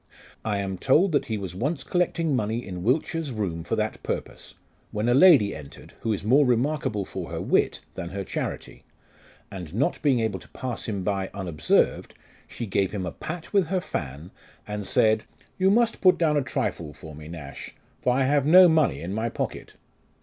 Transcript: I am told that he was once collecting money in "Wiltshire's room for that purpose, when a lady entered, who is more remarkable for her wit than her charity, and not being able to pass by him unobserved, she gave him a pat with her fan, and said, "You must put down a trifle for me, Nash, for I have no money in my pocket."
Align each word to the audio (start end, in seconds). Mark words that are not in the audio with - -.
I 0.43 0.57
am 0.57 0.79
told 0.79 1.11
that 1.11 1.25
he 1.25 1.37
was 1.37 1.53
once 1.53 1.83
collecting 1.83 2.35
money 2.35 2.65
in 2.65 2.81
"Wiltshire's 2.81 3.29
room 3.31 3.63
for 3.63 3.75
that 3.75 4.01
purpose, 4.01 4.55
when 4.91 5.07
a 5.07 5.13
lady 5.13 5.55
entered, 5.55 5.93
who 5.99 6.11
is 6.11 6.23
more 6.23 6.43
remarkable 6.43 7.05
for 7.05 7.29
her 7.29 7.39
wit 7.39 7.81
than 7.93 8.09
her 8.09 8.23
charity, 8.23 8.83
and 9.51 9.75
not 9.75 10.01
being 10.01 10.19
able 10.19 10.39
to 10.39 10.49
pass 10.49 10.87
by 10.87 11.25
him 11.25 11.31
unobserved, 11.35 12.15
she 12.47 12.65
gave 12.65 12.93
him 12.93 13.05
a 13.05 13.11
pat 13.11 13.53
with 13.53 13.67
her 13.67 13.79
fan, 13.79 14.31
and 14.67 14.87
said, 14.87 15.23
"You 15.59 15.69
must 15.69 16.01
put 16.01 16.17
down 16.17 16.35
a 16.35 16.41
trifle 16.41 16.93
for 16.93 17.13
me, 17.13 17.27
Nash, 17.27 17.75
for 18.01 18.11
I 18.11 18.23
have 18.23 18.47
no 18.47 18.67
money 18.67 19.01
in 19.01 19.13
my 19.13 19.29
pocket." 19.29 19.75